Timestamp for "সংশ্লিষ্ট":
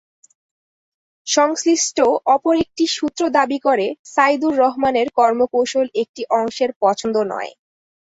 1.27-1.97